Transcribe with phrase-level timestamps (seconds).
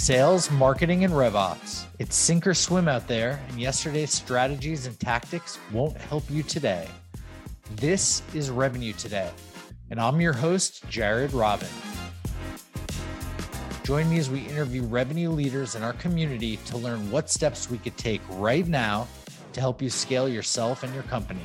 [0.00, 1.84] Sales, marketing, and RevOps.
[1.98, 6.88] It's sink or swim out there, and yesterday's strategies and tactics won't help you today.
[7.76, 9.30] This is Revenue Today,
[9.90, 11.68] and I'm your host, Jared Robin.
[13.84, 17.76] Join me as we interview revenue leaders in our community to learn what steps we
[17.76, 19.06] could take right now
[19.52, 21.44] to help you scale yourself and your company.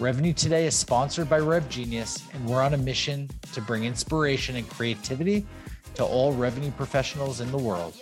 [0.00, 4.68] Revenue Today is sponsored by RevGenius, and we're on a mission to bring inspiration and
[4.68, 5.46] creativity
[5.94, 7.94] to all revenue professionals in the world.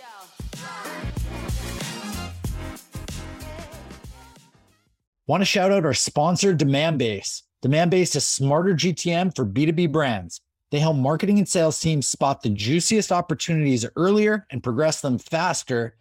[5.27, 7.41] Want to shout out our sponsor, Demandbase.
[7.63, 10.39] Demandbase is smarter GTM for B2B brands.
[10.71, 15.95] They help marketing and sales teams spot the juiciest opportunities earlier and progress them faster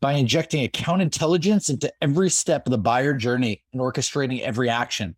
[0.00, 5.16] by injecting account intelligence into every step of the buyer journey and orchestrating every action.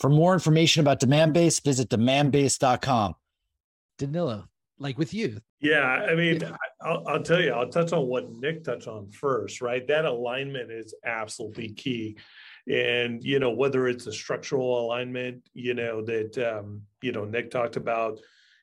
[0.00, 3.14] For more information about Demandbase, visit demandbase.com.
[3.98, 4.48] Danilo,
[4.78, 5.38] like with you.
[5.60, 6.42] Yeah, I mean,
[6.82, 9.86] I'll, I'll, tell you, I'll touch on what Nick touched on first, right?
[9.88, 12.16] That alignment is absolutely key.
[12.68, 17.50] And, you know, whether it's a structural alignment, you know, that, um, you know, Nick
[17.50, 18.18] talked about,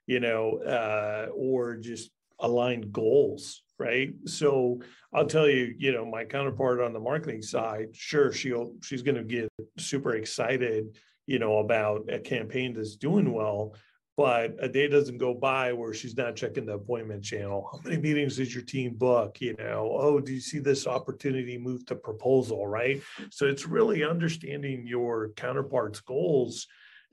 [0.05, 4.13] you know, uh, or just aligned goals, right?
[4.25, 4.81] So
[5.13, 9.15] I'll tell you, you know, my counterpart on the marketing side, sure, she'll, she's going
[9.15, 13.75] to get super excited, you know, about a campaign that's doing well
[14.15, 17.67] but a day doesn't go by where she's not checking the appointment channel.
[17.71, 19.41] How many meetings did your team book?
[19.41, 22.67] You know, oh, do you see this opportunity move to proposal?
[22.67, 23.01] Right.
[23.31, 26.67] So it's really understanding your counterpart's goals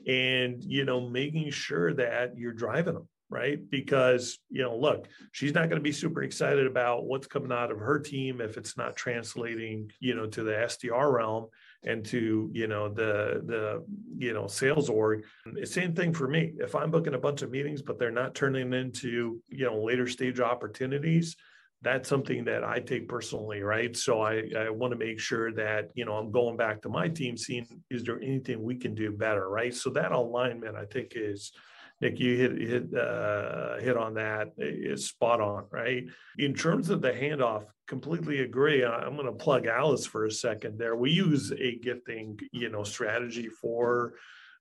[0.06, 3.08] and, you know, making sure that you're driving them.
[3.30, 3.58] Right.
[3.70, 7.70] Because, you know, look, she's not going to be super excited about what's coming out
[7.70, 11.46] of her team if it's not translating, you know, to the SDR realm
[11.84, 13.84] and to you know the the
[14.18, 15.24] you know sales org.
[15.64, 16.52] Same thing for me.
[16.58, 20.06] If i'm booking a bunch of meetings but they're not turning into you know later
[20.06, 21.36] stage opportunities
[21.82, 23.96] that's something that i take personally right?
[23.96, 27.08] So i i want to make sure that you know i'm going back to my
[27.08, 29.74] team seeing is there anything we can do better right?
[29.74, 31.52] So that alignment i think is
[32.00, 34.52] Nick, you hit hit uh, hit on that.
[34.56, 36.04] It's spot on, right?
[36.38, 38.84] In terms of the handoff, completely agree.
[38.84, 40.96] I'm going to plug Alyce for a second there.
[40.96, 44.14] We use a gifting, you know, strategy for,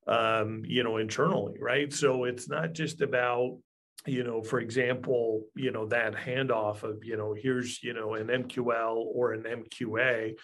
[0.06, 1.94] um, you know, internally, right?
[1.94, 3.58] So it's not just about
[4.06, 8.28] you know, for example, you know, that handoff of, you know, here's, you know, an
[8.28, 10.36] MQL or an MQA,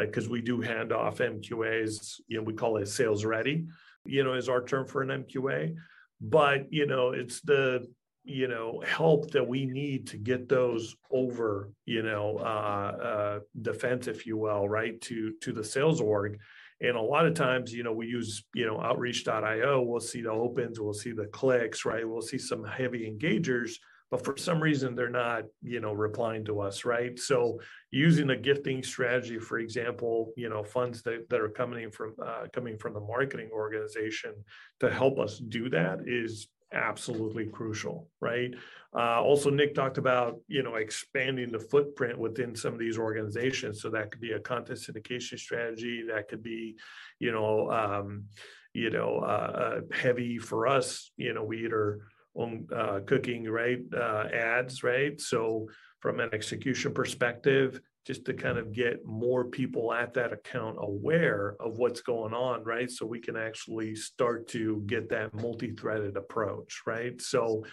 [0.00, 3.68] because uh, we do hand off MQAs, you know, we call it sales ready,
[4.04, 5.76] you know, is our term for an MQA
[6.20, 7.86] but you know it's the
[8.24, 14.08] you know help that we need to get those over you know uh, uh, defense
[14.08, 16.38] if you will right to to the sales org.
[16.78, 20.30] And a lot of times you know we use you know outreach.io we'll see the
[20.30, 22.06] opens we'll see the clicks right?
[22.06, 23.72] We'll see some heavy engagers
[24.10, 27.18] but for some reason they're not you know replying to us right?
[27.18, 32.14] So using a gifting strategy for example you know funds that, that are coming from
[32.24, 34.34] uh, coming from the marketing organization
[34.80, 38.54] to help us do that is absolutely crucial right?
[38.94, 43.82] Uh, also nick talked about you know expanding the footprint within some of these organizations.
[43.82, 46.76] So that could be a content syndication strategy that could be
[47.18, 48.24] you know um,
[48.72, 51.10] you know uh, uh heavy for us.
[51.16, 52.00] You know we either
[52.36, 53.80] on uh, cooking, right?
[53.94, 55.20] Uh, ads, right?
[55.20, 55.68] So
[56.00, 61.56] from an execution perspective, just to kind of get more people at that account aware
[61.58, 62.88] of what's going on, right?
[62.88, 67.20] So we can actually start to get that multi-threaded approach, right?
[67.20, 67.64] So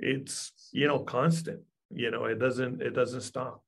[0.00, 1.60] it's you know constant.
[1.90, 3.62] You know, it doesn't it doesn't stop.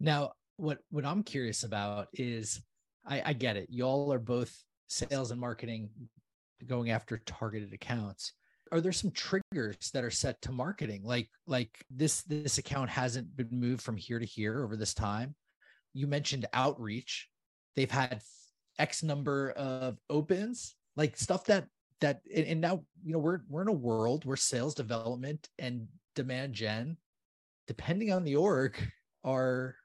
[0.00, 2.62] Now, what what I'm curious about is,
[3.04, 3.68] I, I get it.
[3.70, 4.52] Y'all are both
[4.88, 5.90] sales and marketing
[6.66, 8.32] going after targeted accounts
[8.72, 11.02] are there some triggers that are set to marketing?
[11.04, 15.34] Like like this this account hasn't been moved from here to here over this time.
[15.92, 17.28] You mentioned outreach.
[17.76, 18.22] They've had
[18.78, 21.66] x number of opens like stuff that
[22.00, 26.54] that and now you know we're we're in a world where sales development and demand
[26.54, 26.96] gen
[27.66, 28.76] depending on the org
[29.24, 29.76] are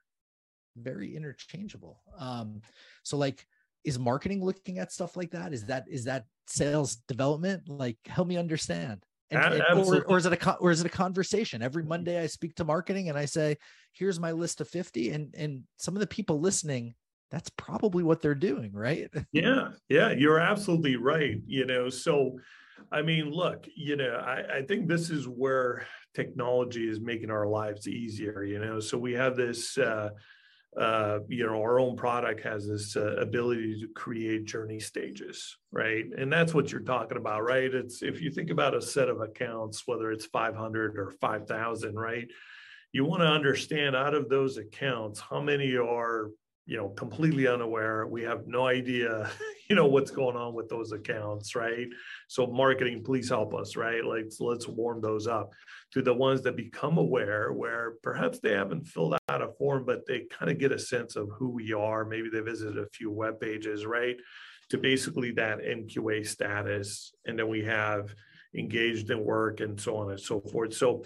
[0.76, 2.00] very interchangeable.
[2.18, 2.62] Um
[3.02, 3.46] so like
[3.88, 5.52] is marketing looking at stuff like that?
[5.52, 7.68] Is that is that sales development?
[7.68, 9.02] Like help me understand.
[9.30, 11.62] And, and, or, or, is it a or is it a conversation?
[11.62, 13.58] Every monday i speak to marketing and i say
[13.92, 16.94] here's my list of 50 and and some of the people listening
[17.30, 19.10] that's probably what they're doing right?
[19.32, 22.38] Yeah yeah you're absolutely right you know so
[22.90, 27.46] i mean look you know i, I think this is where technology is making our
[27.46, 30.08] lives easier you know so we have this uh
[30.76, 36.04] uh, you know, our own product has this uh, ability to create journey stages, right?
[36.16, 37.72] And that's what you're talking about, right?
[37.72, 42.28] It's if you think about a set of accounts, whether it's 500 or 5,000, right?
[42.92, 46.30] you want to understand out of those accounts how many are
[46.66, 49.30] you know completely unaware we have no idea
[49.70, 51.88] you know what's going on with those accounts right
[52.28, 55.50] so marketing please help us right like let's warm those up
[55.92, 60.06] to the ones that become aware where perhaps they haven't filled out a form but
[60.06, 62.04] they kind of get a sense of who we are.
[62.04, 64.16] Maybe they visited a few web pages right
[64.70, 67.12] to basically that mqa status.
[67.26, 68.14] And then we have
[68.54, 70.74] engaged in work and so on and so forth.
[70.74, 71.04] So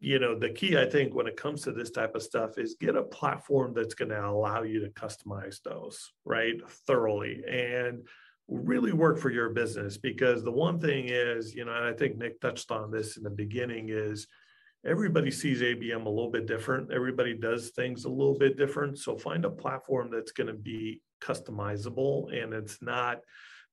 [0.00, 2.76] you know the key i think when it comes to this type of stuff is
[2.78, 6.56] get a platform that's going to allow you to customize those right
[6.86, 8.02] thoroughly and
[8.48, 9.96] really work for your business.
[9.96, 13.22] Because the one thing is you know and i think nick touched on this in
[13.22, 14.26] the beginning is
[14.84, 16.92] everybody sees abm a little bit different.
[16.92, 18.98] Everybody does things a little bit different.
[18.98, 23.20] So find a platform that's going to be customizable and it's not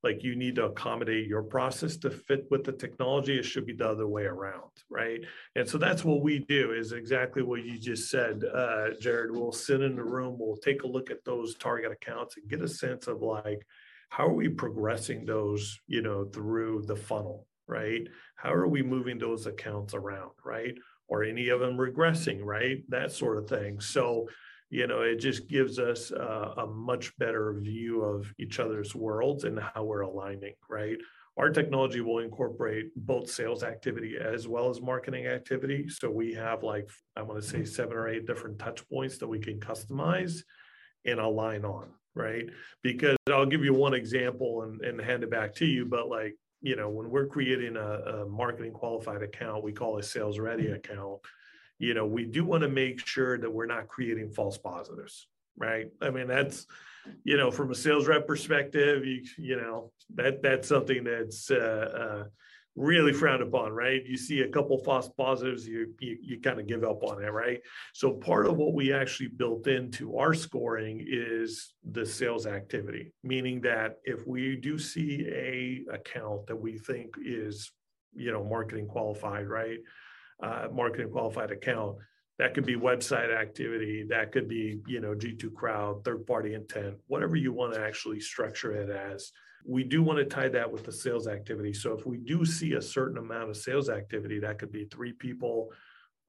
[0.01, 3.37] like you need to accommodate your process to fit with the technology.
[3.37, 5.19] It should be the other way around right?
[5.55, 9.31] And so that's what we do is exactly what you just said uh, jared.
[9.31, 12.61] We'll sit in the room we'll take a look at those target accounts and get
[12.61, 13.65] a sense of like
[14.09, 18.07] how are we progressing those you know through the funnel right?
[18.35, 20.75] How are we moving those accounts around right
[21.09, 22.83] or any of them regressing right?
[22.89, 23.79] That sort of thing.
[23.79, 24.27] So
[24.69, 29.43] you know it just gives us a, a much better view of each other's worlds
[29.43, 30.97] and how we're aligning right?
[31.37, 35.87] Our technology will incorporate both sales activity as well as marketing activity.
[35.87, 39.27] So we have like i want to say seven or eight different touch points that
[39.27, 40.43] we can customize
[41.05, 42.45] and align on right?
[42.83, 46.35] Because i'll give you one example and, and hand it back to you but like
[46.61, 50.67] you know when we're creating a, a marketing qualified account we call a sales ready
[50.71, 51.19] account
[51.79, 55.27] you know, we do want to make sure that we're not creating false positives,
[55.57, 55.87] right?
[56.01, 56.67] I mean, that's,
[57.23, 61.55] you know, from a sales rep perspective, you, you know, that that's something that's uh,
[61.55, 62.23] uh,
[62.75, 64.01] really frowned upon, right?
[64.05, 67.27] You see a couple false positives, you, you, you kind of give up on it,
[67.27, 67.59] right?
[67.93, 73.61] So part of what we actually built into our scoring is the sales activity, meaning
[73.61, 77.71] that if we do see a account that we think is,
[78.15, 79.79] you know, marketing qualified, right?
[80.41, 81.97] uh, marketing qualified account.
[82.37, 84.05] That could be website activity.
[84.09, 88.21] That could be, you know, G2 crowd, third party intent, whatever you want to actually
[88.21, 89.31] structure it as.
[89.65, 91.73] We do want to tie that with the sales activity.
[91.73, 95.13] So if we do see a certain amount of sales activity, that could be three
[95.13, 95.71] people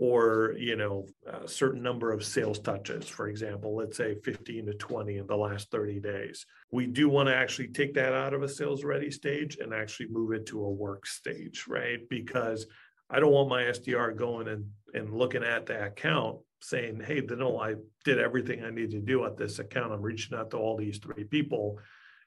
[0.01, 4.73] or, you know, a certain number of sales touches, for example, let's say 15 to
[4.73, 6.47] 20 in the last 30 days.
[6.73, 10.09] We do want to actually take that out of a sales ready stage and actually
[10.09, 11.99] move it to a work stage, right?
[12.09, 12.67] Because
[13.11, 17.61] I don't want my SDR going and, and looking at the account saying, hey, no,
[17.61, 19.93] I did everything I need to do at this account.
[19.93, 21.79] I'm reaching out to all these three people.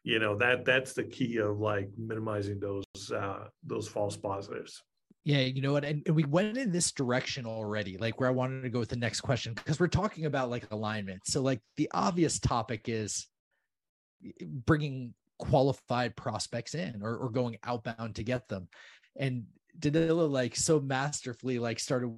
[0.04, 4.84] You know, that that's the key of like minimizing those uh those false positives.
[5.26, 5.86] Yeah, you know what?
[5.86, 8.90] And, and we went in this direction already, like where I wanted to go with
[8.90, 11.22] the next question, because we're talking about like alignment.
[11.26, 13.28] So, like, the obvious topic is
[14.42, 18.68] bringing qualified prospects in or, or going outbound to get them.
[19.18, 19.46] And
[19.80, 22.10] Danilo like so masterfully like started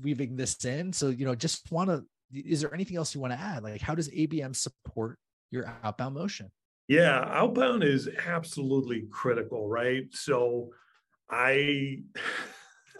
[0.00, 0.92] weaving this in.
[0.92, 2.04] So you know, just want to.
[2.32, 3.64] Is there anything else you want to add?
[3.64, 5.18] Like, how does ABM support
[5.50, 6.50] your outbound motion?
[6.90, 10.08] Yeah, outbound is absolutely critical, right?
[10.10, 10.70] So,
[11.30, 12.00] I.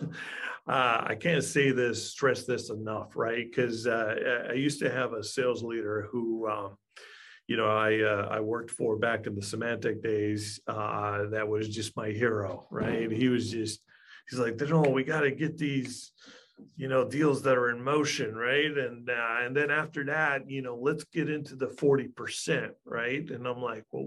[0.68, 3.44] Uh, I can't say this, stress this enough, right?
[3.50, 6.76] Because uh, I used to have a sales leader who, um,
[7.48, 10.60] you know, I uh, I worked for back in the Symantec days.
[10.68, 13.10] Uh, that was just my hero, right?
[13.10, 13.80] He was just
[14.28, 16.12] he's like, no, we got to get these,
[16.76, 18.76] you know, deals that are in motion, right?
[18.76, 23.28] And uh, and then after that, you know, let's get into the forty percent, right?
[23.30, 24.06] And I'm like, well,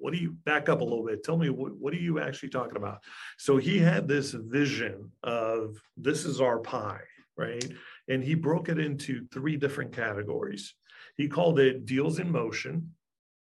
[0.00, 1.24] what do you back up a little bit?
[1.24, 3.02] Tell me what what are you actually talking about?
[3.36, 7.02] So he had this vision of this is our pie,
[7.36, 7.66] right?
[8.08, 10.74] And he broke it into three different categories.
[11.16, 12.94] He called it deals in motion,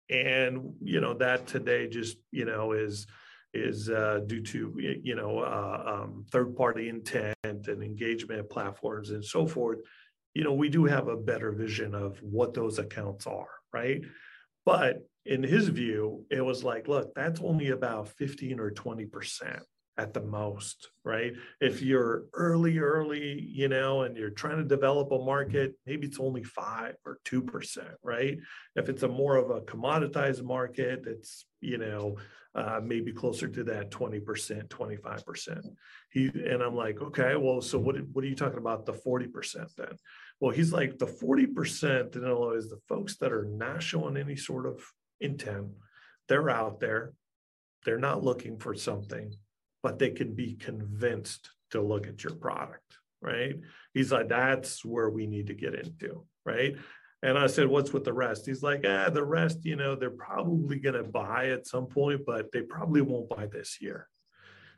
[0.09, 3.07] and you know that today just you know is
[3.55, 9.23] is uh, due to you know uh, um, third party intent and engagement platforms and
[9.23, 9.79] so forth
[10.33, 14.01] you know we do have a better vision of what those accounts are right
[14.65, 19.63] but in his view it was like look that's only about 15 or 20 percent
[19.97, 21.33] at the most, right?
[21.61, 26.19] If you're early, early, you know, and you're trying to develop a market, maybe it's
[26.19, 28.37] only five or 2%, right?
[28.75, 32.17] If it's a more of a commoditized market, it's, you know,
[32.55, 35.61] uh, maybe closer to that 20%, 25%.
[36.09, 39.75] He, and I'm like, okay, well, so what, what are you talking about the 40%
[39.75, 39.97] then?
[40.39, 44.65] Well, he's like, the 40% Danilo is the folks that are not showing any sort
[44.65, 44.81] of
[45.19, 45.67] intent.
[46.27, 47.13] They're out there.
[47.83, 49.33] They're not looking for something
[49.83, 53.55] but they can be convinced to look at your product right?
[53.93, 56.75] He's like, that's where we need to get into, right?
[57.25, 58.45] And I said, what's with the rest?
[58.45, 62.21] He's like, ah, the rest, you know, they're probably going to buy at some point,
[62.23, 64.07] but they probably won't buy this year.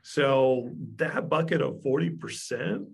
[0.00, 2.86] So that bucket of 40%,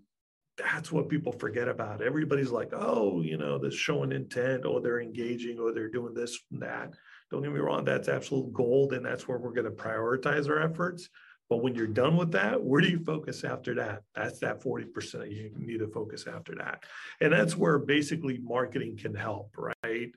[0.59, 2.03] that's what people forget about.
[2.03, 6.37] Everybody's like, oh, you know, they're showing intent, or they're engaging, or they're doing this
[6.51, 6.93] and that.
[7.31, 8.93] Don't get me wrong, that's absolute gold.
[8.93, 11.09] And that's where we're going to prioritize our efforts.
[11.51, 14.03] But when you're done with that, where do you focus after that?
[14.15, 16.85] That's that 40% you need to focus after that.
[17.21, 20.11] And that's where basically marketing can help, right?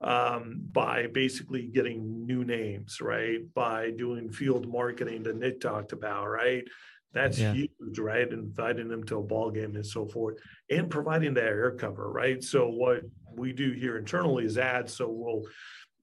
[0.00, 3.40] Um, by basically getting new names, right?
[3.54, 6.64] By doing field marketing that Nick talked about, right?
[7.12, 7.52] That's yeah.
[7.52, 8.28] huge, right?
[8.28, 10.38] Inviting them to a ball game and so forth,
[10.70, 12.42] and providing that air cover, right?
[12.42, 13.02] So what
[13.34, 14.94] we do here internally is ads.
[14.94, 15.42] So we'll,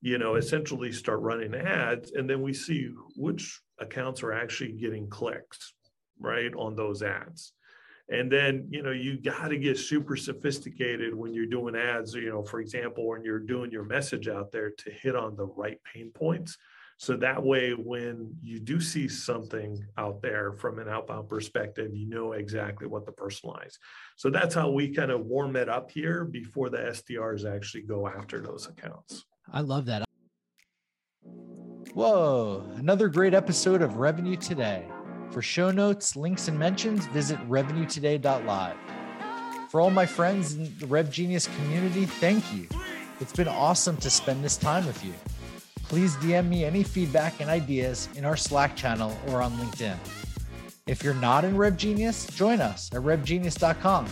[0.02, 5.08] you know, essentially start running ads, and then we see which accounts are actually getting
[5.10, 5.74] clicks,
[6.20, 7.54] right, on those ads.
[8.12, 12.30] And then, you know, you got to get super sophisticated when you're doing ads, you
[12.30, 15.78] know, for example, when you're doing your message out there to hit on the right
[15.94, 16.58] pain points.
[16.98, 22.10] So that way, when you do see something out there from an outbound perspective, you
[22.10, 23.76] know exactly what to personalize.
[24.18, 28.08] So that's how we kind of warm it up here before the SDRs actually go
[28.08, 29.24] after those accounts.
[29.50, 30.09] I love that.
[31.96, 34.86] Whoa, another great episode of Revenue Today.
[35.32, 38.76] For show notes, links, and mentions, visit revenuetoday.live.
[39.70, 42.68] For all my friends in the Rev Genius community, thank you.
[43.20, 45.14] It's been awesome to spend this time with you.
[45.84, 49.98] Please DM me any feedback and ideas in our Slack channel or on LinkedIn.
[50.86, 54.06] If you're not in Rev Genius, join us at revgenius.com.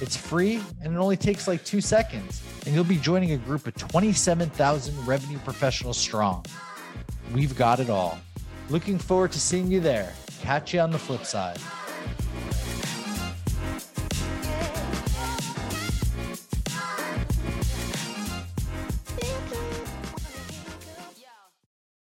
[0.00, 3.66] It's free and it only takes like two seconds, and you'll be joining a group
[3.66, 6.42] of 27,000 revenue professionals strong.
[7.32, 8.18] We've got it all.
[8.68, 10.12] Looking forward to seeing you there.
[10.42, 11.58] Catch you on the flip side.